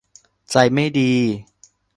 [0.51, 1.11] ใจไม่ดี